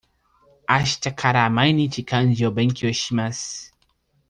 [0.65, 3.71] あしたから毎日漢字を勉強します。